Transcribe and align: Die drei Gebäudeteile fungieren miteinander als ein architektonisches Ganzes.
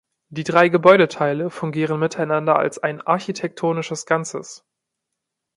Die 0.29 0.43
drei 0.43 0.69
Gebäudeteile 0.69 1.51
fungieren 1.51 1.99
miteinander 1.99 2.55
als 2.55 2.79
ein 2.79 3.01
architektonisches 3.01 4.07
Ganzes. 4.07 4.65